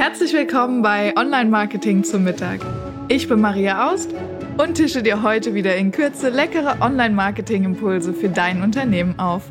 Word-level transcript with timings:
Herzlich 0.00 0.32
willkommen 0.32 0.80
bei 0.80 1.14
Online 1.14 1.50
Marketing 1.50 2.04
zum 2.04 2.24
Mittag. 2.24 2.60
Ich 3.08 3.28
bin 3.28 3.38
Maria 3.42 3.90
Aust 3.92 4.14
und 4.56 4.76
tische 4.76 5.02
dir 5.02 5.22
heute 5.22 5.52
wieder 5.52 5.76
in 5.76 5.92
Kürze 5.92 6.30
leckere 6.30 6.78
Online 6.80 7.14
Marketing 7.14 7.64
Impulse 7.64 8.14
für 8.14 8.30
dein 8.30 8.62
Unternehmen 8.62 9.18
auf. 9.18 9.42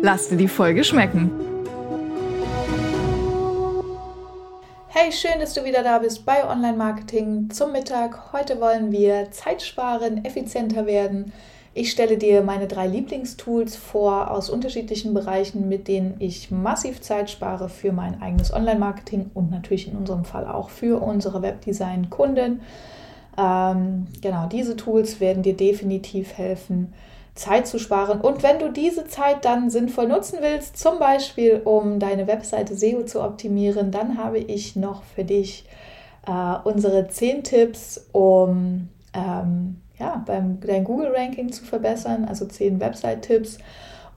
Lass 0.00 0.30
dir 0.30 0.38
die 0.38 0.48
Folge 0.48 0.82
schmecken. 0.82 1.30
Hey, 5.00 5.12
schön, 5.12 5.38
dass 5.38 5.54
du 5.54 5.62
wieder 5.62 5.84
da 5.84 6.00
bist 6.00 6.26
bei 6.26 6.44
Online 6.44 6.76
Marketing 6.76 7.50
zum 7.50 7.70
Mittag. 7.70 8.32
Heute 8.32 8.60
wollen 8.60 8.90
wir 8.90 9.30
Zeit 9.30 9.62
sparen, 9.62 10.24
effizienter 10.24 10.86
werden 10.86 11.32
ich 11.72 11.92
stelle 11.92 12.18
dir 12.18 12.42
meine 12.42 12.66
drei 12.66 12.88
Lieblingstools 12.88 13.76
vor 13.76 14.32
aus 14.32 14.50
unterschiedlichen 14.50 15.14
Bereichen, 15.14 15.68
mit 15.68 15.86
denen 15.86 16.16
ich 16.18 16.50
massiv 16.50 17.00
Zeit 17.00 17.30
spare 17.30 17.68
für 17.68 17.92
mein 17.92 18.20
eigenes 18.20 18.52
Online-Marketing 18.52 19.30
und 19.34 19.52
natürlich 19.52 19.86
in 19.86 19.96
unserem 19.96 20.24
Fall 20.24 20.48
auch 20.48 20.70
für 20.70 21.00
unsere 21.00 21.40
Webdesign-Kunden. 21.40 22.62
Ähm, 23.38 24.08
genau, 24.20 24.48
diese 24.48 24.74
Tools 24.74 25.20
werden 25.20 25.44
dir 25.44 25.56
definitiv 25.56 26.36
helfen, 26.36 26.92
Zeit 27.38 27.66
zu 27.66 27.78
sparen. 27.78 28.20
Und 28.20 28.42
wenn 28.42 28.58
du 28.58 28.70
diese 28.70 29.06
Zeit 29.06 29.44
dann 29.44 29.70
sinnvoll 29.70 30.08
nutzen 30.08 30.38
willst, 30.42 30.76
zum 30.76 30.98
Beispiel 30.98 31.62
um 31.64 31.98
deine 31.98 32.26
Webseite 32.26 32.74
SEO 32.74 33.04
zu 33.04 33.22
optimieren, 33.22 33.90
dann 33.90 34.18
habe 34.18 34.38
ich 34.38 34.76
noch 34.76 35.02
für 35.14 35.24
dich 35.24 35.64
äh, 36.26 36.56
unsere 36.64 37.08
10 37.08 37.44
Tipps, 37.44 38.08
um 38.12 38.88
ähm, 39.14 39.80
ja, 39.98 40.22
beim 40.26 40.60
dein 40.60 40.84
Google-Ranking 40.84 41.52
zu 41.52 41.64
verbessern, 41.64 42.24
also 42.24 42.46
zehn 42.46 42.80
Website-Tipps. 42.80 43.58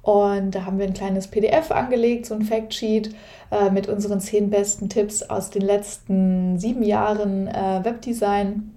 Und 0.02 0.52
da 0.52 0.66
haben 0.66 0.80
wir 0.80 0.85
ein 0.85 0.94
kleines 0.94 1.27
PDF 1.27 1.72
angelegt, 1.72 2.25
so 2.25 2.33
ein 2.33 2.41
Factsheet 2.41 3.13
äh, 3.52 3.69
mit 3.69 3.88
unseren 3.88 4.19
zehn 4.19 4.49
besten 4.49 4.89
Tipps 4.89 5.22
aus 5.23 5.52
den 5.52 5.61
letzten 5.61 6.58
sieben 6.58 6.83
Jahren 6.83 7.47
äh, 7.47 7.81
Webdesign. 7.83 8.70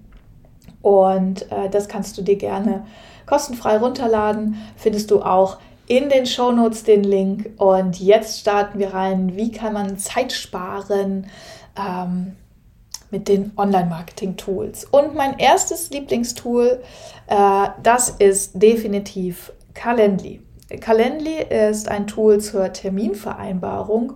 Und 0.85 1.51
äh, 1.51 1.71
das 1.71 1.89
kannst 1.89 2.19
du 2.19 2.23
dir 2.23 2.37
gerne 2.37 2.85
kostenfrei 3.25 3.79
runterladen. 3.79 4.57
Findest 4.77 5.11
du 5.11 5.23
auch 5.23 5.57
in 5.87 6.11
den 6.11 6.27
Shownotes 6.27 6.85
den 6.85 7.03
Link. 7.03 7.51
Und 7.57 7.99
jetzt 7.99 8.41
starten 8.41 8.79
wir 8.79 8.93
rein. 8.93 9.35
Wie 9.35 9.51
kann 9.51 9.73
man 9.73 9.97
Zeit 9.97 10.33
sparen? 10.33 11.27
Ähm, 11.77 12.37
mit 13.11 13.29
den 13.29 13.53
Online-Marketing-Tools. 13.57 14.87
Und 14.87 15.15
mein 15.15 15.39
erstes 15.39 15.91
Lieblingstool, 15.91 16.83
äh, 17.29 17.69
das 17.83 18.11
ist 18.11 18.61
definitiv 18.61 19.53
Calendly. 19.73 20.43
Calendly 20.81 21.45
ist 21.71 21.89
ein 21.89 22.09
Tool 22.09 22.41
zur 22.41 22.73
Terminvereinbarung 22.73 24.15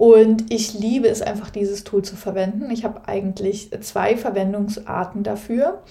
und 0.00 0.50
ich 0.50 0.72
liebe 0.72 1.08
es 1.08 1.20
einfach, 1.20 1.50
dieses 1.50 1.84
Tool 1.84 2.00
zu 2.00 2.16
verwenden. 2.16 2.70
Ich 2.70 2.86
habe 2.86 3.06
eigentlich 3.06 3.70
zwei 3.82 4.16
Verwendungsarten 4.16 5.22
dafür. 5.22 5.82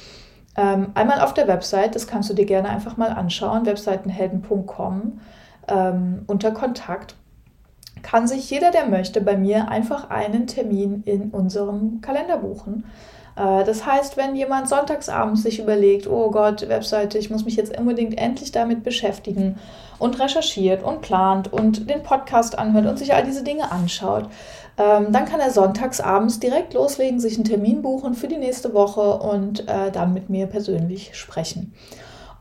Ähm, 0.58 0.88
einmal 0.96 1.22
auf 1.22 1.36
der 1.36 1.48
Website, 1.48 1.94
das 1.94 2.08
kannst 2.08 2.28
du 2.28 2.34
dir 2.34 2.48
gerne 2.48 2.70
einfach 2.70 2.98
mal 2.98 3.10
anschauen, 3.10 3.68
webseitenhelden.com 3.68 5.20
ähm, 5.68 6.24
unter 6.26 6.50
Kontakt 6.50 7.14
kann 8.02 8.28
sich 8.28 8.50
jeder, 8.50 8.72
der 8.72 8.88
möchte, 8.88 9.22
bei 9.22 9.38
mir 9.38 9.70
einfach 9.70 10.10
einen 10.10 10.48
Termin 10.48 11.04
in 11.06 11.30
unserem 11.30 12.02
Kalender 12.02 12.38
buchen. 12.38 12.86
Äh, 13.40 13.64
das 13.64 13.86
heißt, 13.86 14.18
wenn 14.18 14.36
jemand 14.36 14.68
sonntagsabends 14.68 15.44
sich 15.44 15.60
überlegt, 15.60 16.08
oh 16.08 16.30
Gott, 16.30 16.68
Webseite, 16.68 17.18
ich 17.18 17.30
muss 17.30 17.46
mich 17.46 17.56
jetzt 17.56 17.78
unbedingt 17.78 18.18
endlich 18.20 18.52
damit 18.52 18.84
beschäftigen 18.84 19.58
und 19.98 20.20
recherchiert 20.20 20.84
und 20.84 21.02
plant 21.02 21.52
und 21.52 21.90
den 21.90 22.04
Podcast 22.04 22.60
anhört 22.60 22.86
und 22.86 23.00
sich 23.00 23.14
all 23.14 23.24
diese 23.24 23.44
Dinge 23.44 23.72
anschaut, 23.72 24.30
ähm, 24.78 25.12
dann 25.12 25.26
kann 25.26 25.40
er 25.40 25.52
sonntagsabends 25.52 26.40
direkt 26.40 26.74
loslegen, 26.74 27.20
sich 27.20 27.36
einen 27.36 27.46
Termin 27.46 27.82
buchen 27.82 28.14
für 28.14 28.28
die 28.28 28.38
nächste 28.38 28.74
Woche 28.74 29.20
und 29.20 29.68
äh, 29.68 29.92
dann 29.92 30.14
mit 30.14 30.30
mir 30.30 30.48
persönlich 30.48 31.16
sprechen. 31.16 31.74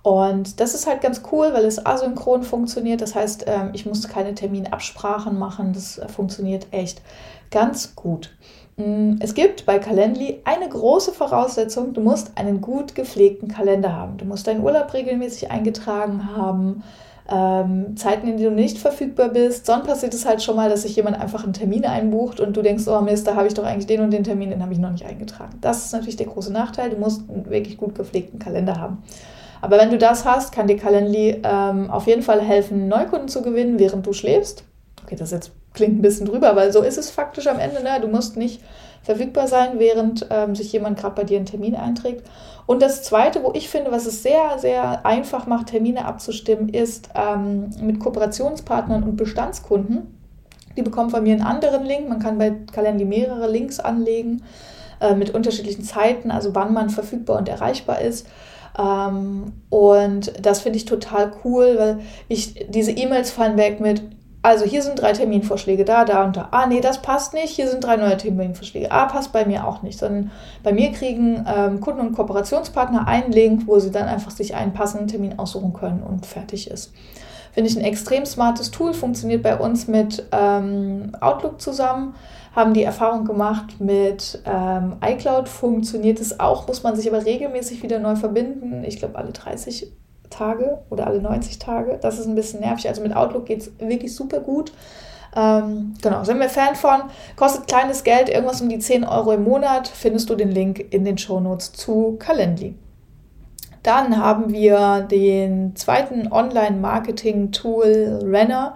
Und 0.09 0.59
das 0.59 0.73
ist 0.73 0.87
halt 0.87 1.03
ganz 1.03 1.21
cool, 1.33 1.53
weil 1.53 1.67
es 1.67 1.85
asynchron 1.85 2.43
funktioniert. 2.43 3.03
Das 3.03 3.15
heißt, 3.15 3.45
ähm, 3.47 3.73
ich 3.75 3.85
muss 3.85 4.09
keine 4.09 4.35
Terminabsprachen 4.35 5.39
machen. 5.39 5.75
Das 5.75 5.99
äh, 5.99 6.09
funktioniert 6.09 6.67
echt 6.71 7.03
ganz 7.51 7.95
gut. 7.95 8.35
Mm, 8.79 9.17
es 9.21 9.35
gibt 9.35 9.67
bei 9.67 9.79
Calendly 9.79 10.41
eine 10.45 10.67
große 10.67 11.13
Voraussetzung. 11.13 11.93
Du 11.93 12.01
musst 12.01 12.39
einen 12.39 12.63
gut 12.63 12.95
gepflegten 12.95 13.49
Kalender 13.49 13.95
haben. 13.95 14.17
Du 14.17 14.25
musst 14.25 14.47
deinen 14.47 14.63
Urlaub 14.63 14.95
regelmäßig 14.95 15.51
eingetragen 15.51 16.35
haben. 16.35 16.83
Ähm, 17.31 17.95
Zeiten, 17.99 18.29
in 18.29 18.39
denen 18.39 18.57
du 18.57 18.63
nicht 18.63 18.79
verfügbar 18.79 19.29
bist. 19.29 19.67
Sonst 19.67 19.87
passiert 19.87 20.15
es 20.15 20.25
halt 20.25 20.43
schon 20.43 20.57
mal, 20.57 20.71
dass 20.71 20.85
sich 20.85 20.97
jemand 20.97 21.21
einfach 21.21 21.45
einen 21.45 21.53
Termin 21.53 21.85
einbucht 21.85 22.41
und 22.41 22.57
du 22.57 22.63
denkst, 22.63 22.89
oh 22.89 23.03
Mist, 23.03 23.27
da 23.27 23.35
habe 23.35 23.47
ich 23.47 23.53
doch 23.53 23.65
eigentlich 23.65 23.87
den 23.87 24.01
und 24.01 24.11
den 24.11 24.25
Termin, 24.25 24.49
den 24.49 24.63
habe 24.63 24.73
ich 24.73 24.79
noch 24.79 24.91
nicht 24.91 25.05
eingetragen. 25.05 25.59
Das 25.61 25.85
ist 25.85 25.93
natürlich 25.93 26.17
der 26.17 26.29
große 26.29 26.51
Nachteil. 26.51 26.89
Du 26.89 26.97
musst 26.97 27.29
einen 27.29 27.51
wirklich 27.51 27.77
gut 27.77 27.95
gepflegten 27.95 28.39
Kalender 28.39 28.81
haben. 28.81 29.03
Aber 29.61 29.79
wenn 29.79 29.91
du 29.91 29.99
das 29.99 30.25
hast, 30.25 30.53
kann 30.53 30.67
dir 30.67 30.77
Calendly 30.77 31.43
ähm, 31.43 31.91
auf 31.91 32.07
jeden 32.07 32.23
Fall 32.23 32.41
helfen, 32.41 32.89
Neukunden 32.89 33.29
zu 33.29 33.43
gewinnen, 33.43 33.79
während 33.79 34.07
du 34.07 34.13
schläfst. 34.13 34.65
Okay, 35.05 35.17
das 35.17 35.31
jetzt 35.31 35.53
klingt 35.75 35.99
ein 35.99 36.03
bisschen 36.03 36.27
drüber, 36.27 36.57
weil 36.57 36.73
so 36.73 36.83
ist 36.83 36.99
es 36.99 37.11
faktisch 37.11 37.47
am 37.47 37.59
Ende. 37.59 37.83
Ne? 37.83 37.99
Du 38.01 38.09
musst 38.09 38.37
nicht 38.37 38.63
verfügbar 39.03 39.47
sein, 39.47 39.79
während 39.79 40.27
ähm, 40.31 40.55
sich 40.55 40.73
jemand 40.73 40.99
gerade 40.99 41.15
bei 41.15 41.25
dir 41.25 41.37
einen 41.37 41.47
Termin 41.47 41.75
einträgt. 41.75 42.27
Und 42.67 42.83
das 42.83 43.03
Zweite, 43.03 43.43
wo 43.43 43.53
ich 43.55 43.71
finde, 43.71 43.91
was 43.91 44.05
es 44.05 44.23
sehr, 44.23 44.59
sehr 44.59 45.07
einfach 45.07 45.47
macht, 45.47 45.69
Termine 45.69 46.05
abzustimmen, 46.05 46.69
ist 46.69 47.09
ähm, 47.15 47.71
mit 47.81 48.01
Kooperationspartnern 48.01 49.03
und 49.03 49.17
Bestandskunden. 49.17 50.19
Die 50.77 50.83
bekommen 50.83 51.11
von 51.11 51.23
mir 51.23 51.33
einen 51.33 51.43
anderen 51.43 51.87
Link. 51.87 52.09
Man 52.09 52.19
kann 52.19 52.39
bei 52.39 52.53
Calendly 52.73 53.07
mehrere 53.07 53.51
Links 53.51 53.81
anlegen 53.81 54.43
äh, 55.01 55.15
mit 55.15 55.35
unterschiedlichen 55.35 55.83
Zeiten, 55.83 56.31
also 56.31 56.55
wann 56.55 56.75
man 56.75 56.91
verfügbar 56.91 57.39
und 57.39 57.49
erreichbar 57.49 58.01
ist. 58.01 58.27
Ähm, 58.77 59.53
und 59.71 60.33
das 60.45 60.61
finde 60.61 60.79
ich 60.79 60.85
total 60.85 61.33
cool, 61.45 61.77
weil 61.79 62.01
ich 62.29 62.67
diese 62.69 62.91
E-Mails 62.91 63.31
fallen 63.31 63.57
weg 63.57 63.81
mit, 63.81 64.03
also 64.43 64.65
hier 64.65 64.83
sind 64.83 65.01
drei 65.01 65.13
Terminvorschläge 65.13 65.85
da, 65.85 66.05
da 66.05 66.25
und 66.25 66.37
da. 66.37 66.49
Ah, 66.53 66.67
nee, 66.67 66.81
das 66.81 67.03
passt 67.03 67.35
nicht. 67.35 67.51
Hier 67.51 67.69
sind 67.69 67.85
drei 67.85 67.97
neue 67.97 68.17
Terminvorschläge. 68.17 68.91
Ah, 68.91 69.07
passt 69.07 69.33
bei 69.33 69.45
mir 69.45 69.67
auch 69.67 69.83
nicht. 69.83 69.99
Sondern 69.99 70.31
bei 70.63 70.73
mir 70.73 70.93
kriegen 70.93 71.45
ähm, 71.47 71.81
Kunden 71.81 72.01
und 72.01 72.13
Kooperationspartner 72.15 73.07
einen 73.09 73.33
Link, 73.33 73.67
wo 73.67 73.79
sie 73.79 73.91
dann 73.91 74.07
einfach 74.07 74.31
sich 74.31 74.55
einen 74.55 74.73
passenden 74.73 75.09
Termin 75.09 75.39
aussuchen 75.39 75.73
können 75.73 76.03
und 76.03 76.25
fertig 76.25 76.71
ist. 76.71 76.93
Finde 77.59 77.73
ich 77.73 77.77
ein 77.77 77.85
extrem 77.85 78.25
smartes 78.25 78.71
Tool, 78.71 78.95
funktioniert 78.95 79.43
bei 79.43 79.59
uns 79.59 79.89
mit 79.89 80.25
ähm, 80.31 81.11
Outlook 81.21 81.61
zusammen 81.61 82.15
haben 82.55 82.73
die 82.73 82.85
Erfahrung 82.85 83.25
gemacht, 83.25 83.81
mit 83.81 84.41
ähm, 84.47 84.95
iCloud 85.05 85.49
funktioniert 85.49 86.21
es 86.21 86.39
auch, 86.39 86.69
muss 86.69 86.85
man 86.85 86.95
sich 86.95 87.09
aber 87.09 87.25
regelmäßig 87.25 87.83
wieder 87.83 87.99
neu 87.99 88.15
verbinden. 88.15 88.85
Ich 88.85 89.01
glaube, 89.01 89.19
alle 89.19 89.33
30 89.33 89.93
Tage 90.31 90.79
oder 90.89 91.09
alle 91.09 91.21
90 91.21 91.59
Tage. 91.59 91.99
Das 92.01 92.21
ist 92.21 92.27
ein 92.27 92.37
bisschen 92.37 92.61
nervig. 92.61 92.89
Also 92.89 93.03
mit 93.03 93.17
Outlook 93.17 93.47
geht 93.47 93.63
es 93.63 93.73
wirklich 93.81 94.15
super 94.15 94.39
gut. 94.39 94.73
Ähm, 95.35 95.95
genau, 96.01 96.23
sind 96.23 96.39
wir 96.39 96.49
Fan 96.49 96.77
von. 96.77 97.03
Kostet 97.35 97.67
kleines 97.67 98.05
Geld, 98.05 98.29
irgendwas 98.29 98.61
um 98.61 98.69
die 98.69 98.79
10 98.79 99.03
Euro 99.03 99.33
im 99.33 99.43
Monat. 99.43 99.89
Findest 99.89 100.31
du 100.31 100.37
den 100.37 100.53
Link 100.53 100.95
in 100.95 101.05
den 101.05 101.19
Shownotes 101.19 101.73
zu 101.73 102.15
Calendly. 102.21 102.77
Dann 103.89 104.19
haben 104.19 104.53
wir 104.53 105.01
den 105.01 105.75
zweiten 105.75 106.31
Online-Marketing-Tool 106.31 108.21
Renner. 108.23 108.75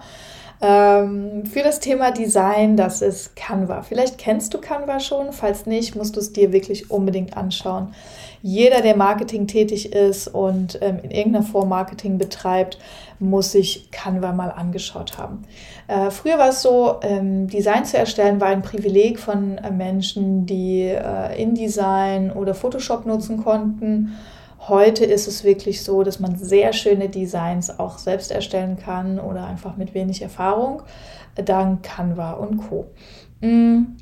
Ähm, 0.62 1.44
für 1.44 1.62
das 1.62 1.80
Thema 1.80 2.12
Design, 2.12 2.78
das 2.78 3.02
ist 3.02 3.36
Canva. 3.36 3.82
Vielleicht 3.82 4.16
kennst 4.16 4.54
du 4.54 4.58
Canva 4.58 5.00
schon, 5.00 5.32
falls 5.32 5.66
nicht, 5.66 5.96
musst 5.96 6.16
du 6.16 6.20
es 6.20 6.32
dir 6.32 6.50
wirklich 6.54 6.90
unbedingt 6.90 7.36
anschauen. 7.36 7.88
Jeder, 8.40 8.80
der 8.80 8.96
Marketing 8.96 9.46
tätig 9.46 9.92
ist 9.92 10.28
und 10.28 10.78
ähm, 10.80 11.00
in 11.02 11.10
irgendeiner 11.10 11.44
Form 11.44 11.68
Marketing 11.68 12.16
betreibt, 12.16 12.78
muss 13.18 13.52
sich 13.52 13.90
Canva 13.90 14.32
mal 14.32 14.50
angeschaut 14.50 15.18
haben. 15.18 15.42
Äh, 15.88 16.10
früher 16.10 16.38
war 16.38 16.48
es 16.48 16.62
so, 16.62 17.00
ähm, 17.02 17.48
Design 17.48 17.84
zu 17.84 17.98
erstellen 17.98 18.40
war 18.40 18.48
ein 18.48 18.62
Privileg 18.62 19.18
von 19.18 19.58
äh, 19.58 19.70
Menschen, 19.70 20.46
die 20.46 20.84
äh, 20.84 21.38
InDesign 21.38 22.32
oder 22.32 22.54
Photoshop 22.54 23.04
nutzen 23.04 23.44
konnten 23.44 24.14
Heute 24.68 25.04
ist 25.04 25.26
es 25.26 25.42
wirklich 25.42 25.82
so, 25.82 26.04
dass 26.04 26.20
man 26.20 26.36
sehr 26.36 26.72
schöne 26.72 27.08
Designs 27.08 27.80
auch 27.80 27.98
selbst 27.98 28.30
erstellen 28.30 28.76
kann 28.76 29.18
oder 29.18 29.44
einfach 29.46 29.76
mit 29.76 29.92
wenig 29.92 30.22
Erfahrung, 30.22 30.82
dank 31.34 31.82
Canva 31.82 32.34
und 32.34 32.58
Co. 32.58 32.86
Mm, 33.40 33.96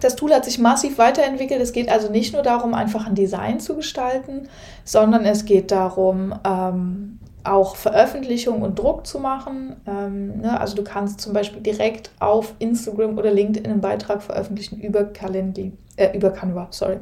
das 0.00 0.16
Tool 0.16 0.32
hat 0.32 0.46
sich 0.46 0.58
massiv 0.58 0.96
weiterentwickelt. 0.96 1.60
Es 1.60 1.72
geht 1.72 1.90
also 1.90 2.10
nicht 2.10 2.32
nur 2.32 2.42
darum, 2.42 2.72
einfach 2.72 3.06
ein 3.06 3.14
Design 3.14 3.60
zu 3.60 3.76
gestalten, 3.76 4.48
sondern 4.84 5.26
es 5.26 5.44
geht 5.44 5.70
darum, 5.70 6.34
ähm, 6.42 7.18
auch 7.44 7.76
Veröffentlichung 7.76 8.62
und 8.62 8.78
Druck 8.78 9.06
zu 9.06 9.18
machen. 9.18 9.76
Ähm, 9.86 10.38
ne? 10.40 10.58
Also 10.58 10.74
du 10.74 10.84
kannst 10.84 11.20
zum 11.20 11.34
Beispiel 11.34 11.60
direkt 11.60 12.10
auf 12.18 12.54
Instagram 12.60 13.18
oder 13.18 13.30
LinkedIn 13.30 13.70
einen 13.70 13.82
Beitrag 13.82 14.22
veröffentlichen 14.22 14.80
über 14.80 15.04
Calendly, 15.04 15.72
äh, 15.96 16.16
über 16.16 16.30
Canva, 16.30 16.68
sorry. 16.70 16.96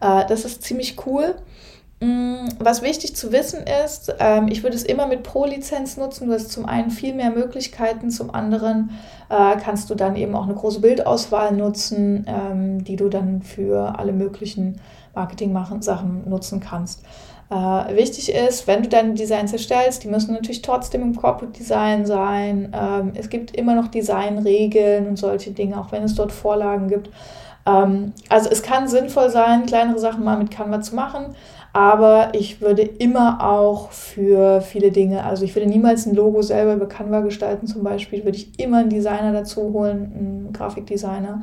Äh, 0.00 0.24
das 0.26 0.46
ist 0.46 0.62
ziemlich 0.62 0.96
cool. 1.06 1.34
Mm, 2.04 2.48
was 2.58 2.82
wichtig 2.82 3.16
zu 3.16 3.32
wissen 3.32 3.60
ist, 3.84 4.14
ähm, 4.18 4.48
ich 4.48 4.62
würde 4.62 4.76
es 4.76 4.82
immer 4.82 5.06
mit 5.06 5.22
Pro-Lizenz 5.22 5.96
nutzen. 5.96 6.26
Du 6.26 6.34
hast 6.34 6.52
zum 6.52 6.66
einen 6.66 6.90
viel 6.90 7.14
mehr 7.14 7.30
Möglichkeiten, 7.30 8.10
zum 8.10 8.34
anderen 8.34 8.90
äh, 9.30 9.56
kannst 9.56 9.88
du 9.88 9.94
dann 9.94 10.14
eben 10.14 10.34
auch 10.34 10.44
eine 10.44 10.54
große 10.54 10.80
Bildauswahl 10.80 11.52
nutzen, 11.52 12.26
ähm, 12.28 12.84
die 12.84 12.96
du 12.96 13.08
dann 13.08 13.40
für 13.40 13.98
alle 13.98 14.12
möglichen 14.12 14.80
Marketing-Sachen 15.14 16.28
nutzen 16.28 16.60
kannst. 16.60 17.02
Äh, 17.50 17.54
wichtig 17.96 18.34
ist, 18.34 18.66
wenn 18.66 18.82
du 18.82 18.90
deine 18.90 19.14
Designs 19.14 19.52
erstellst, 19.54 20.04
die 20.04 20.08
müssen 20.08 20.34
natürlich 20.34 20.60
trotzdem 20.60 21.00
im 21.00 21.16
Corporate 21.16 21.56
Design 21.58 22.04
sein. 22.04 22.70
Ähm, 22.74 23.12
es 23.14 23.30
gibt 23.30 23.56
immer 23.56 23.74
noch 23.74 23.88
Designregeln 23.88 25.06
und 25.06 25.16
solche 25.16 25.52
Dinge, 25.52 25.80
auch 25.80 25.90
wenn 25.90 26.02
es 26.02 26.14
dort 26.14 26.32
Vorlagen 26.32 26.88
gibt. 26.88 27.08
Ähm, 27.66 28.12
also 28.28 28.50
es 28.50 28.62
kann 28.62 28.88
sinnvoll 28.88 29.30
sein, 29.30 29.64
kleinere 29.66 29.98
Sachen 29.98 30.24
mal 30.24 30.36
mit 30.36 30.50
Canva 30.50 30.80
zu 30.82 30.94
machen, 30.94 31.34
aber 31.74 32.28
ich 32.34 32.60
würde 32.60 32.82
immer 32.82 33.44
auch 33.44 33.90
für 33.90 34.60
viele 34.60 34.92
Dinge, 34.92 35.24
also 35.24 35.44
ich 35.44 35.56
würde 35.56 35.68
niemals 35.68 36.06
ein 36.06 36.14
Logo 36.14 36.40
selber 36.40 36.74
über 36.74 36.86
Canva 36.86 37.20
gestalten 37.20 37.66
zum 37.66 37.82
Beispiel, 37.82 38.24
würde 38.24 38.38
ich 38.38 38.60
immer 38.60 38.78
einen 38.78 38.90
Designer 38.90 39.32
dazu 39.32 39.72
holen, 39.72 40.12
einen 40.16 40.52
Grafikdesigner. 40.52 41.42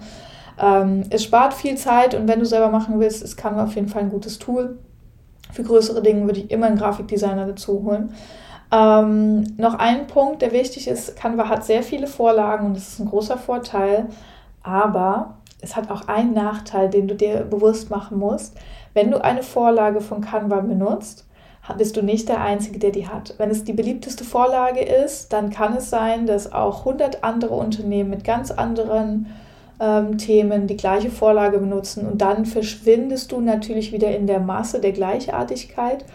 Ähm, 0.58 1.04
es 1.10 1.26
spart 1.26 1.54
viel 1.54 1.76
Zeit 1.76 2.16
und 2.16 2.30
wenn 2.30 2.40
du 2.40 2.46
selber 2.46 2.70
machen 2.70 2.98
willst, 3.02 3.22
ist 3.22 3.36
Canva 3.36 3.66
auf 3.66 3.76
jeden 3.76 3.90
Fall 3.90 4.04
ein 4.04 4.10
gutes 4.10 4.40
Tool. 4.40 4.80
Für 5.52 5.64
größere 5.64 6.02
Dinge 6.02 6.26
würde 6.26 6.40
ich 6.40 6.50
immer 6.50 6.68
einen 6.68 6.78
Grafikdesigner 6.78 7.46
dazu 7.46 7.84
holen. 7.84 8.14
Ähm, 8.72 9.44
noch 9.58 9.74
ein 9.74 10.08
Punkt, 10.08 10.42
der 10.44 10.54
wichtig 10.54 10.88
ist, 10.88 11.18
Canva 11.18 11.50
hat 11.50 11.66
sehr 11.66 11.84
viele 11.84 12.08
Vorlagen 12.08 12.68
und 12.68 12.78
das 12.78 12.88
ist 12.88 13.00
ein 13.00 13.10
großer 13.10 13.38
Vorteil, 13.38 14.06
aber 14.64 15.40
es 15.60 15.76
hat 15.76 15.92
auch 15.92 16.08
einen 16.08 16.34
Nachteil, 16.34 16.90
den 16.90 17.10
du 17.10 17.16
dir 17.16 17.42
bewusst 17.42 17.90
machen 17.90 18.18
musst. 18.18 18.56
Wenn 18.94 19.12
du 19.12 19.24
eine 19.24 19.44
Vorlage 19.44 20.02
von 20.02 20.22
Canva 20.22 20.62
benutzt, 20.62 21.26
bist 21.78 21.96
du 21.96 22.02
nicht 22.02 22.28
der 22.28 22.42
Einzige, 22.42 22.80
der 22.80 22.92
die 22.92 23.08
hat. 23.08 23.36
Wenn 23.38 23.50
es 23.50 23.64
die 23.64 23.74
beliebteste 23.74 24.24
Vorlage 24.24 24.82
ist, 24.82 25.32
dann 25.32 25.52
kann 25.52 25.76
es 25.78 25.90
sein, 25.90 26.26
dass 26.26 26.52
auch 26.52 26.80
100 26.80 27.24
andere 27.24 27.54
Unternehmen 27.54 28.10
mit 28.10 28.24
ganz 28.24 28.52
anderen 28.52 29.28
ähm, 29.80 30.18
Themen 30.18 30.68
die 30.68 30.78
gleiche 30.78 31.10
Vorlage 31.10 31.60
benutzen 31.60 32.08
und 32.08 32.22
dann 32.22 32.46
verschwindest 32.46 33.32
du 33.32 33.42
natürlich 33.42 33.92
wieder 33.92 34.16
in 34.16 34.28
der 34.28 34.40
Masse 34.40 34.80
der 34.80 34.92
Gleichartigkeit. 34.92 36.06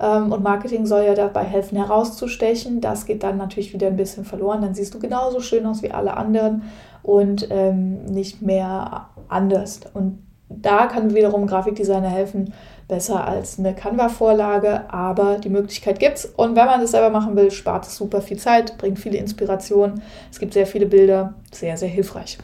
Ähm, 0.00 0.32
und 0.32 0.42
Marketing 0.42 0.86
soll 0.86 1.04
ja 1.04 1.14
dabei 1.14 1.44
helfen, 1.44 1.76
herauszustechen. 1.76 2.80
Das 2.80 3.06
geht 3.06 3.22
dann 3.22 3.36
natürlich 3.36 3.72
wieder 3.72 3.86
ein 3.86 3.96
bisschen 3.96 4.24
verloren. 4.24 4.62
Dann 4.62 4.74
siehst 4.74 4.94
du 4.94 4.98
genauso 4.98 5.40
schön 5.40 5.66
aus 5.66 5.82
wie 5.82 5.92
alle 5.92 6.16
anderen 6.16 6.62
und 7.02 7.48
ähm, 7.50 8.04
nicht 8.06 8.42
mehr 8.42 9.08
anders. 9.28 9.80
Und 9.94 10.18
da 10.62 10.86
kann 10.86 11.14
wiederum 11.14 11.46
Grafikdesigner 11.46 12.08
helfen, 12.08 12.52
besser 12.88 13.26
als 13.26 13.58
eine 13.58 13.74
Canva-Vorlage, 13.74 14.92
aber 14.92 15.38
die 15.38 15.48
Möglichkeit 15.48 15.98
gibt 15.98 16.18
es. 16.18 16.26
Und 16.26 16.56
wenn 16.56 16.66
man 16.66 16.80
das 16.80 16.90
selber 16.90 17.10
machen 17.10 17.36
will, 17.36 17.50
spart 17.50 17.86
es 17.86 17.96
super 17.96 18.20
viel 18.20 18.38
Zeit, 18.38 18.76
bringt 18.78 18.98
viele 18.98 19.18
Inspirationen. 19.18 20.02
Es 20.30 20.38
gibt 20.38 20.52
sehr 20.52 20.66
viele 20.66 20.86
Bilder, 20.86 21.34
sehr, 21.50 21.76
sehr 21.76 21.88
hilfreich. 21.88 22.38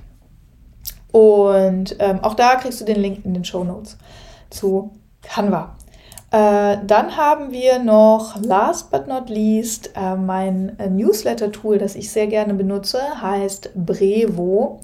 Und 1.12 1.96
ähm, 1.98 2.20
auch 2.22 2.34
da 2.34 2.56
kriegst 2.56 2.80
du 2.80 2.84
den 2.84 3.00
Link 3.00 3.24
in 3.24 3.34
den 3.34 3.44
Show 3.44 3.64
Notes 3.64 3.98
zu 4.48 4.92
Canva. 5.22 5.76
Äh, 6.30 6.78
dann 6.86 7.16
haben 7.16 7.50
wir 7.50 7.80
noch, 7.80 8.40
last 8.40 8.90
but 8.92 9.08
not 9.08 9.28
least, 9.28 9.90
äh, 9.96 10.14
mein 10.14 10.78
äh, 10.78 10.88
Newsletter-Tool, 10.88 11.78
das 11.78 11.96
ich 11.96 12.10
sehr 12.12 12.28
gerne 12.28 12.54
benutze, 12.54 13.00
heißt 13.20 13.70
Brevo. 13.74 14.80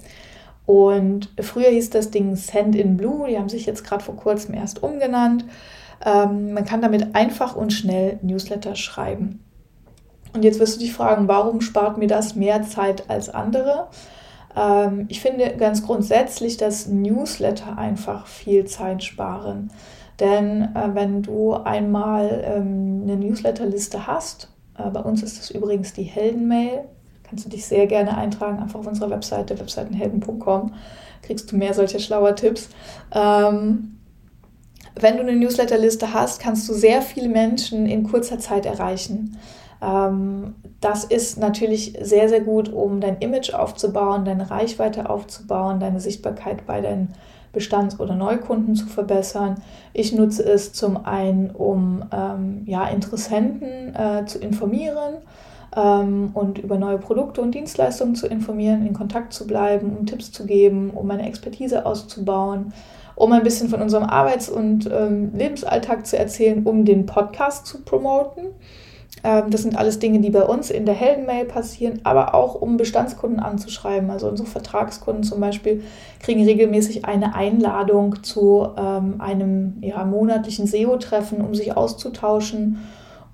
Und 0.67 1.29
früher 1.39 1.69
hieß 1.69 1.89
das 1.91 2.11
Ding 2.11 2.35
Send 2.35 2.75
in 2.75 2.97
Blue, 2.97 3.27
die 3.27 3.37
haben 3.37 3.49
sich 3.49 3.65
jetzt 3.65 3.85
gerade 3.85 4.03
vor 4.03 4.17
kurzem 4.17 4.53
erst 4.53 4.83
umgenannt. 4.83 5.45
Ähm, 6.05 6.53
man 6.53 6.65
kann 6.65 6.81
damit 6.81 7.15
einfach 7.15 7.55
und 7.55 7.71
schnell 7.71 8.19
Newsletter 8.21 8.75
schreiben. 8.75 9.43
Und 10.33 10.43
jetzt 10.43 10.59
wirst 10.59 10.75
du 10.75 10.81
dich 10.81 10.93
fragen, 10.93 11.29
warum 11.29 11.61
spart 11.61 11.97
mir 11.97 12.09
das 12.09 12.35
mehr 12.35 12.63
Zeit 12.63 13.09
als 13.09 13.29
andere? 13.29 13.87
Ähm, 14.57 15.05
ich 15.07 15.21
finde 15.21 15.55
ganz 15.55 15.83
grundsätzlich, 15.83 16.57
dass 16.57 16.87
Newsletter 16.87 17.77
einfach 17.77 18.27
viel 18.27 18.65
Zeit 18.65 19.05
sparen. 19.05 19.71
Denn 20.19 20.75
äh, 20.75 20.89
wenn 20.93 21.21
du 21.23 21.53
einmal 21.53 22.43
ähm, 22.45 23.03
eine 23.03 23.15
Newsletterliste 23.15 24.05
hast, 24.05 24.49
äh, 24.77 24.89
bei 24.89 24.99
uns 24.99 25.23
ist 25.23 25.39
das 25.39 25.49
übrigens 25.49 25.93
die 25.93 26.03
Heldenmail, 26.03 26.89
kannst 27.27 27.45
du 27.45 27.49
dich 27.49 27.65
sehr 27.65 27.87
gerne 27.87 28.17
eintragen, 28.17 28.59
einfach 28.59 28.79
auf 28.79 28.87
unserer 28.87 29.09
Webseite, 29.09 29.59
webseitenhelden.com, 29.59 30.73
kriegst 31.21 31.51
du 31.51 31.57
mehr 31.57 31.73
solcher 31.73 31.99
schlauer 31.99 32.35
Tipps. 32.35 32.69
Ähm, 33.13 33.97
wenn 34.99 35.17
du 35.17 35.21
eine 35.21 35.35
Newsletterliste 35.35 36.13
hast, 36.13 36.39
kannst 36.41 36.67
du 36.67 36.73
sehr 36.73 37.01
viele 37.01 37.29
Menschen 37.29 37.85
in 37.85 38.03
kurzer 38.03 38.39
Zeit 38.39 38.65
erreichen. 38.65 39.37
Ähm, 39.81 40.55
das 40.81 41.03
ist 41.03 41.37
natürlich 41.37 41.97
sehr, 42.01 42.29
sehr 42.29 42.41
gut, 42.41 42.69
um 42.69 43.01
dein 43.01 43.17
Image 43.17 43.53
aufzubauen, 43.53 44.25
deine 44.25 44.49
Reichweite 44.49 45.09
aufzubauen, 45.09 45.79
deine 45.79 45.99
Sichtbarkeit 45.99 46.65
bei 46.65 46.81
deinen 46.81 47.13
Bestands- 47.53 47.99
oder 47.99 48.15
Neukunden 48.15 48.75
zu 48.75 48.87
verbessern. 48.87 49.55
Ich 49.93 50.13
nutze 50.13 50.43
es 50.43 50.73
zum 50.73 51.05
einen, 51.05 51.51
um 51.51 52.03
ähm, 52.11 52.63
ja, 52.65 52.87
Interessenten 52.87 53.95
äh, 53.95 54.25
zu 54.25 54.39
informieren 54.39 55.17
ähm, 55.77 56.31
und 56.33 56.57
über 56.57 56.77
neue 56.77 56.97
Produkte 56.97 57.41
und 57.41 57.53
Dienstleistungen 57.53 58.15
zu 58.15 58.27
informieren, 58.27 58.85
in 58.85 58.93
Kontakt 58.93 59.31
zu 59.31 59.45
bleiben, 59.45 59.95
um 59.97 60.05
Tipps 60.05 60.31
zu 60.31 60.45
geben, 60.45 60.89
um 60.89 61.07
meine 61.07 61.27
Expertise 61.27 61.85
auszubauen, 61.85 62.73
um 63.15 63.31
ein 63.31 63.43
bisschen 63.43 63.69
von 63.69 63.81
unserem 63.81 64.03
Arbeits- 64.03 64.49
und 64.49 64.89
ähm, 64.91 65.31
Lebensalltag 65.35 66.07
zu 66.07 66.17
erzählen, 66.17 66.63
um 66.63 66.83
den 66.83 67.05
Podcast 67.05 67.67
zu 67.67 67.83
promoten. 67.83 68.47
Ähm, 69.23 69.51
das 69.51 69.61
sind 69.61 69.77
alles 69.77 69.99
Dinge, 69.99 70.19
die 70.19 70.31
bei 70.31 70.43
uns 70.43 70.71
in 70.71 70.85
der 70.85 70.95
Heldenmail 70.95 71.45
passieren, 71.45 72.01
aber 72.03 72.33
auch 72.33 72.55
um 72.55 72.77
Bestandskunden 72.77 73.39
anzuschreiben. 73.39 74.09
Also 74.09 74.27
unsere 74.27 74.47
Vertragskunden 74.47 75.23
zum 75.23 75.39
Beispiel 75.39 75.83
kriegen 76.19 76.43
regelmäßig 76.43 77.05
eine 77.05 77.35
Einladung 77.35 78.23
zu 78.23 78.67
ähm, 78.77 79.15
einem 79.19 79.77
ja, 79.81 80.03
monatlichen 80.05 80.65
SEO-Treffen, 80.65 81.41
um 81.41 81.53
sich 81.53 81.77
auszutauschen. 81.77 82.79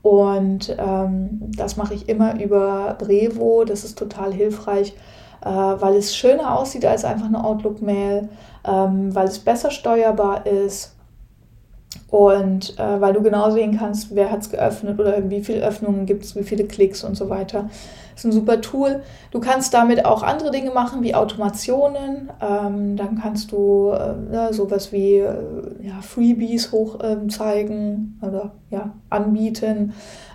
Und 0.03 0.75
ähm, 0.77 1.39
das 1.55 1.77
mache 1.77 1.95
ich 1.95 2.09
immer 2.09 2.39
über 2.39 2.95
Brevo. 3.00 3.63
Das 3.63 3.83
ist 3.85 3.97
total 3.97 4.33
hilfreich, 4.33 4.94
äh, 5.41 5.50
weil 5.50 5.95
es 5.95 6.15
schöner 6.15 6.59
aussieht 6.59 6.85
als 6.85 7.05
einfach 7.05 7.25
eine 7.25 7.44
Outlook-Mail, 7.44 8.29
ähm, 8.67 9.15
weil 9.15 9.27
es 9.27 9.39
besser 9.39 9.71
steuerbar 9.71 10.45
ist 10.45 10.93
und 12.13 12.77
äh, 12.77 13.01
weil 13.01 13.13
du 13.13 13.24
genau 13.24 13.50
sehen 13.50 13.80
kannst, 13.80 14.13
wer 14.13 14.30
hat 14.30 14.42
es 14.42 14.51
geöffnet 14.51 15.00
oder 15.00 15.31
wie 15.31 15.44
viele 15.44 15.65
Öffnungen 15.65 16.06
gibt 16.06 16.24
es, 16.24 16.36
wie 16.36 16.44
viele 16.44 16.65
Klicks 16.65 17.04
und 17.04 17.18
so 17.18 17.27
weiter. 17.27 17.71
Das 18.13 18.24
ist 18.24 18.25
ein 18.25 18.31
super 18.31 18.62
Tool. 18.62 19.01
Du 19.31 19.39
kannst 19.39 19.74
damit 19.74 20.06
auch 20.06 20.21
andere 20.21 20.51
Dinge 20.51 20.69
machen, 20.69 21.01
wie 21.01 21.15
Automationen. 21.15 22.30
Ähm, 22.39 22.98
dann 22.98 23.19
kannst 23.19 23.51
du 23.51 23.89
äh, 23.89 24.31
ja, 24.31 24.54
sowas 24.54 24.92
wie 24.92 25.16
äh, 25.16 25.33
ja, 25.81 26.02
Freebies 26.02 26.71
hoch 26.71 26.99
ähm, 27.02 27.30
oder 28.21 28.52
ja, 28.69 28.92
anbieten. 29.09 29.94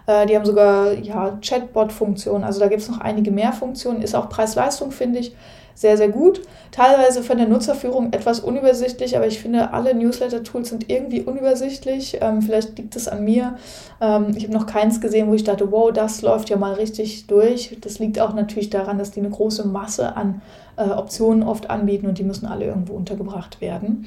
Äh, 0.09 0.26
die 0.26 0.35
haben 0.35 0.47
sogar 0.47 0.95
ja, 0.95 1.38
Chatbot-Funktionen. 1.41 2.43
Also 2.43 2.59
da 2.59 2.67
gibt 2.67 2.83
es 2.83 2.91
noch 2.91 3.00
einige 3.00 3.31
mehr 3.31 3.52
Funktionen. 3.52 4.02
Ist 4.02 4.17
auch 4.17 4.29
Preis-Leistung, 4.29 4.91
finde 4.91 5.21
ich 5.21 5.37
sehr, 5.78 5.97
sehr 5.97 6.08
gut. 6.08 6.42
Teilweise 6.73 7.23
von 7.23 7.38
der 7.38 7.47
Nutzerführung 7.47 8.12
etwas 8.12 8.40
unübersichtlich, 8.40 9.16
aber 9.16 9.28
ich 9.28 9.38
finde, 9.38 9.73
alle 9.73 9.94
Newsletter-Tools 9.94 10.70
sind 10.70 10.90
irgendwie 10.90 11.20
unübersichtlich. 11.20 12.18
Ähm, 12.20 12.42
vielleicht 12.42 12.76
liegt 12.78 12.97
es 12.97 13.06
an 13.06 13.23
mir. 13.23 13.56
Ähm, 14.00 14.32
ich 14.37 14.42
habe 14.42 14.52
noch 14.52 14.66
keins 14.66 15.00
gesehen, 15.00 15.28
wo 15.28 15.35
ich 15.35 15.44
dachte, 15.44 15.70
wow, 15.70 15.92
das 15.92 16.20
läuft 16.20 16.50
ja 16.50 16.56
mal 16.56 16.73
richtig 16.73 17.28
durch. 17.28 17.78
Das 17.80 18.00
liegt 18.00 18.18
auch 18.18 18.35
natürlich 18.35 18.70
daran, 18.70 18.99
dass 18.99 19.12
die 19.12 19.20
eine 19.20 19.30
große 19.30 19.68
Masse 19.68 20.16
an 20.16 20.42
äh, 20.76 20.82
Optionen 20.82 21.44
oft 21.44 21.70
anbieten 21.70 22.08
und 22.08 22.18
die 22.18 22.25
müssen 22.25 22.47
alle 22.47 22.64
irgendwo 22.64 22.94
untergebracht 22.94 23.61
werden. 23.61 24.06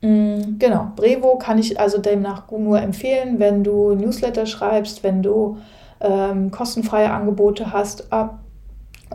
Mm, 0.00 0.58
genau, 0.58 0.88
Brevo 0.96 1.36
kann 1.36 1.56
ich 1.58 1.78
also 1.78 1.98
demnach 1.98 2.50
nur 2.50 2.80
empfehlen, 2.80 3.38
wenn 3.38 3.62
du 3.62 3.94
Newsletter 3.94 4.46
schreibst, 4.46 5.04
wenn 5.04 5.22
du 5.22 5.58
ähm, 6.00 6.50
kostenfreie 6.50 7.12
Angebote 7.12 7.72
hast. 7.72 8.12
Ab 8.12 8.41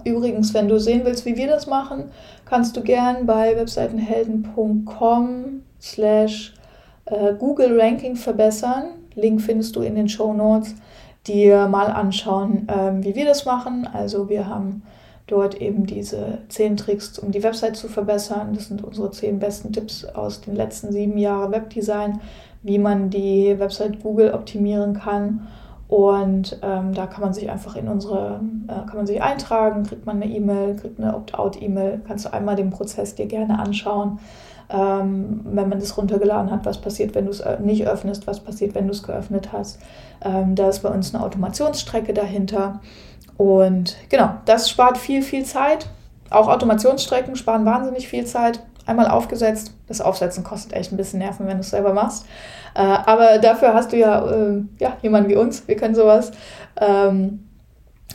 Übrigens, 0.04 0.54
wenn 0.54 0.68
du 0.68 0.80
sehen 0.80 1.02
willst, 1.04 1.26
wie 1.26 1.38
wir 1.38 1.48
das 1.48 1.68
machen, 1.68 2.12
kannst 2.46 2.78
du 2.78 2.82
gern 2.82 3.26
bei 3.26 3.56
webseitenhelden.com 3.56 5.64
slash 5.82 6.54
äh, 7.06 7.34
Google 7.34 7.80
Ranking 7.80 8.16
verbessern. 8.16 8.90
Link 9.16 9.42
findest 9.42 9.76
du 9.76 9.82
in 9.82 9.96
den 9.96 10.10
Show 10.10 10.34
Notes. 10.34 10.76
Dir 11.26 11.68
mal 11.68 11.88
anschauen, 11.88 12.68
ähm, 12.74 13.04
wie 13.04 13.16
wir 13.16 13.26
das 13.26 13.46
machen. 13.46 13.88
Also 13.92 14.30
wir 14.30 14.48
haben 14.48 14.84
dort 15.28 15.62
eben 15.62 15.86
diese 15.86 16.40
zehn 16.48 16.78
Tricks, 16.78 17.20
um 17.20 17.32
die 17.32 17.44
Website 17.44 17.76
zu 17.76 17.90
verbessern. 17.90 18.54
Das 18.54 18.68
sind 18.68 18.84
unsere 18.84 19.12
zehn 19.12 19.40
besten 19.40 19.74
Tipps 19.74 20.06
aus 20.06 20.42
den 20.42 20.56
letzten 20.56 20.94
sieben 20.94 21.18
Jahren 21.18 21.52
Webdesign, 21.52 22.22
wie 22.64 22.80
man 22.80 23.10
die 23.10 23.60
Website 23.60 24.02
Google 24.02 24.34
optimieren 24.34 24.94
kann. 24.94 25.48
Und 25.88 26.60
ähm, 26.64 26.94
da 26.94 27.08
kann 27.08 27.22
man 27.22 27.34
sich 27.34 27.50
einfach 27.50 27.76
in 27.78 27.88
unsere, 27.88 28.42
äh, 28.68 28.88
kann 28.88 28.98
man 28.98 29.08
sich 29.08 29.22
eintragen, 29.22 29.84
kriegt 29.84 30.06
man 30.06 30.22
eine 30.22 30.32
E-Mail, 30.32 30.76
kriegt 30.76 31.00
eine 31.00 31.16
Opt-out-E-Mail, 31.16 32.02
kannst 32.06 32.26
du 32.26 32.34
einmal 32.34 32.58
den 32.58 32.72
Prozess 32.72 33.16
dir 33.16 33.26
gerne 33.26 33.58
anschauen. 33.58 34.20
Ähm, 34.70 35.46
wenn 35.46 35.70
man 35.70 35.80
das 35.80 35.98
runtergeladen 35.98 36.52
hat, 36.52 36.66
was 36.66 36.82
passiert, 36.82 37.16
wenn 37.16 37.24
du 37.24 37.32
es 37.32 37.40
äh, 37.40 37.58
nicht 37.62 37.88
öffnest, 37.88 38.28
was 38.28 38.42
passiert, 38.42 38.76
wenn 38.76 38.86
du 38.88 38.92
es 38.92 39.02
geöffnet 39.02 39.54
hast. 39.54 39.80
Ähm, 40.22 40.56
da 40.56 40.68
ist 40.68 40.84
bei 40.84 40.90
uns 40.90 41.16
eine 41.16 41.24
Automationsstrecke 41.24 42.14
dahinter. 42.14 42.82
Und 43.38 43.96
genau, 44.10 44.32
das 44.44 44.70
spart 44.70 44.98
viel, 44.98 45.22
viel 45.22 45.46
Zeit. 45.46 45.88
Auch 46.30 46.50
Automationsstrecken 46.50 47.38
sparen 47.38 47.66
wahnsinnig 47.66 48.10
viel 48.10 48.26
Zeit. 48.26 48.62
Einmal 48.88 49.10
aufgesetzt. 49.10 49.74
Das 49.88 50.02
Aufsetzen 50.02 50.44
kostet 50.44 50.74
echt 50.74 50.92
ein 50.92 50.98
bisschen 50.98 51.20
Nerven, 51.20 51.46
wenn 51.46 51.58
du 51.58 51.62
es 51.62 51.70
selber 51.70 51.94
machst. 51.94 52.26
Äh, 52.74 52.80
aber 52.80 53.38
dafür 53.38 53.74
hast 53.74 53.92
du 53.92 53.98
ja, 53.98 54.26
äh, 54.32 54.64
ja 54.80 54.98
jemanden 55.02 55.30
wie 55.30 55.36
uns. 55.36 55.68
Wir 55.68 55.76
können 55.76 55.94
sowas. 55.94 56.32
Ähm, 56.80 57.48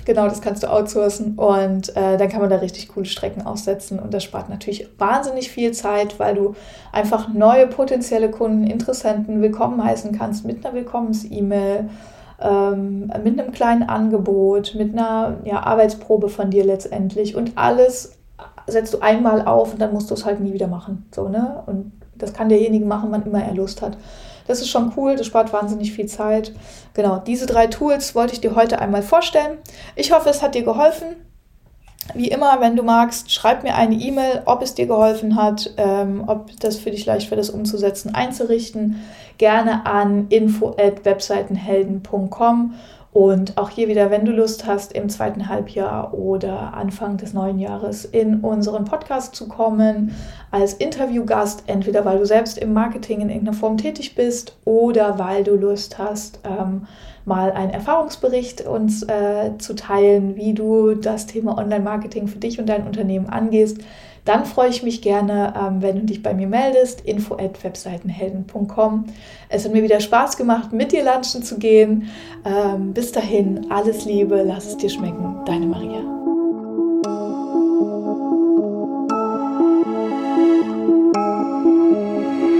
genau, 0.04 0.24
das 0.24 0.40
kannst 0.40 0.62
du 0.62 0.70
outsourcen 0.70 1.34
und 1.36 1.94
äh, 1.96 2.16
dann 2.16 2.28
kann 2.28 2.40
man 2.40 2.50
da 2.50 2.56
richtig 2.56 2.88
coole 2.88 3.06
Strecken 3.06 3.42
aussetzen 3.42 3.98
und 3.98 4.14
das 4.14 4.24
spart 4.24 4.48
natürlich 4.48 4.88
wahnsinnig 4.98 5.50
viel 5.50 5.72
Zeit, 5.72 6.18
weil 6.18 6.34
du 6.34 6.54
einfach 6.90 7.28
neue 7.28 7.66
potenzielle 7.66 8.30
Kunden, 8.30 8.66
Interessenten 8.66 9.42
willkommen 9.42 9.82
heißen 9.84 10.16
kannst 10.16 10.44
mit 10.44 10.64
einer 10.64 10.74
Willkommens-E-Mail, 10.74 11.90
ähm, 12.40 13.12
mit 13.22 13.38
einem 13.38 13.52
kleinen 13.52 13.84
Angebot, 13.84 14.74
mit 14.74 14.92
einer 14.92 15.38
ja, 15.44 15.62
Arbeitsprobe 15.64 16.28
von 16.28 16.50
dir 16.50 16.64
letztendlich 16.64 17.36
und 17.36 17.52
alles 17.56 18.18
setzt 18.66 18.94
du 18.94 19.00
einmal 19.00 19.46
auf 19.46 19.72
und 19.72 19.80
dann 19.80 19.92
musst 19.92 20.10
du 20.10 20.14
es 20.14 20.24
halt 20.24 20.40
nie 20.40 20.52
wieder 20.52 20.68
machen. 20.68 21.06
So, 21.14 21.28
ne? 21.28 21.62
Und 21.66 21.92
das 22.14 22.32
kann 22.32 22.48
derjenige 22.48 22.84
machen, 22.84 23.10
wann 23.10 23.24
immer 23.24 23.42
er 23.42 23.54
Lust 23.54 23.82
hat. 23.82 23.96
Das 24.46 24.60
ist 24.60 24.70
schon 24.70 24.92
cool, 24.96 25.16
das 25.16 25.26
spart 25.26 25.52
wahnsinnig 25.52 25.92
viel 25.92 26.06
Zeit. 26.06 26.52
Genau, 26.94 27.18
diese 27.18 27.46
drei 27.46 27.66
Tools 27.68 28.14
wollte 28.14 28.34
ich 28.34 28.40
dir 28.40 28.54
heute 28.54 28.80
einmal 28.80 29.02
vorstellen. 29.02 29.58
Ich 29.96 30.12
hoffe, 30.12 30.28
es 30.28 30.42
hat 30.42 30.54
dir 30.54 30.62
geholfen. 30.62 31.16
Wie 32.14 32.28
immer, 32.28 32.60
wenn 32.60 32.74
du 32.74 32.82
magst, 32.82 33.30
schreib 33.32 33.62
mir 33.62 33.76
eine 33.76 33.94
E-Mail, 33.94 34.42
ob 34.44 34.60
es 34.62 34.74
dir 34.74 34.86
geholfen 34.86 35.36
hat, 35.36 35.70
ähm, 35.76 36.24
ob 36.26 36.50
das 36.58 36.78
für 36.78 36.90
dich 36.90 37.06
leicht 37.06 37.30
wird, 37.30 37.38
das 37.38 37.50
umzusetzen, 37.50 38.12
einzurichten. 38.14 39.04
Gerne 39.38 39.86
an 39.86 40.26
info@webseitenhelden.com 40.28 42.74
und 43.12 43.58
auch 43.58 43.68
hier 43.68 43.88
wieder, 43.88 44.10
wenn 44.10 44.24
du 44.24 44.32
Lust 44.32 44.66
hast, 44.66 44.92
im 44.92 45.10
zweiten 45.10 45.48
Halbjahr 45.48 46.14
oder 46.14 46.72
Anfang 46.72 47.18
des 47.18 47.34
neuen 47.34 47.58
Jahres 47.58 48.06
in 48.06 48.40
unseren 48.40 48.86
Podcast 48.86 49.34
zu 49.34 49.48
kommen, 49.48 50.14
als 50.50 50.72
Interviewgast, 50.72 51.64
entweder 51.66 52.06
weil 52.06 52.18
du 52.18 52.24
selbst 52.24 52.56
im 52.56 52.72
Marketing 52.72 53.20
in 53.20 53.28
irgendeiner 53.28 53.56
Form 53.56 53.76
tätig 53.76 54.14
bist 54.14 54.56
oder 54.64 55.18
weil 55.18 55.44
du 55.44 55.56
Lust 55.56 55.98
hast, 55.98 56.40
ähm, 56.44 56.86
mal 57.24 57.52
einen 57.52 57.70
Erfahrungsbericht 57.70 58.62
uns 58.62 59.02
äh, 59.02 59.56
zu 59.58 59.74
teilen, 59.74 60.36
wie 60.36 60.54
du 60.54 60.94
das 60.94 61.26
Thema 61.26 61.58
Online-Marketing 61.58 62.28
für 62.28 62.38
dich 62.38 62.58
und 62.58 62.68
dein 62.68 62.86
Unternehmen 62.86 63.28
angehst, 63.28 63.78
dann 64.24 64.44
freue 64.44 64.68
ich 64.68 64.82
mich 64.84 65.02
gerne, 65.02 65.52
ähm, 65.60 65.82
wenn 65.82 65.96
du 65.96 66.02
dich 66.06 66.22
bei 66.22 66.32
mir 66.32 66.46
meldest. 66.46 67.00
info 67.00 67.34
at 67.34 67.62
webseitenhelden.com. 67.64 69.06
Es 69.48 69.64
hat 69.64 69.72
mir 69.72 69.82
wieder 69.82 70.00
Spaß 70.00 70.36
gemacht, 70.36 70.72
mit 70.72 70.92
dir 70.92 71.04
lunchen 71.04 71.42
zu 71.42 71.58
gehen. 71.58 72.08
Ähm, 72.44 72.92
bis 72.92 73.10
dahin, 73.10 73.66
alles 73.70 74.04
Liebe, 74.04 74.42
lass 74.46 74.66
es 74.66 74.76
dir 74.76 74.90
schmecken. 74.90 75.40
Deine 75.44 75.66
Maria. 75.66 76.22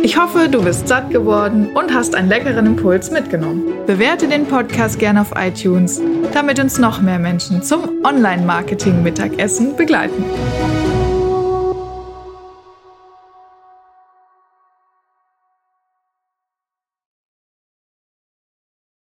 Ich 0.04 0.18
hoffe, 0.18 0.48
du 0.48 0.62
bist 0.62 0.88
satt 0.88 1.10
geworden 1.10 1.70
und 1.74 1.94
hast 1.94 2.16
einen 2.16 2.28
leckeren 2.28 2.66
Impuls 2.66 3.12
mitgenommen. 3.12 3.71
Bewerte 3.86 4.28
den 4.28 4.46
Podcast 4.46 5.00
gerne 5.00 5.20
auf 5.20 5.32
iTunes, 5.36 6.00
damit 6.32 6.60
uns 6.60 6.78
noch 6.78 7.00
mehr 7.00 7.18
Menschen 7.18 7.62
zum 7.62 8.04
Online-Marketing-Mittagessen 8.04 9.76
begleiten. 9.76 10.24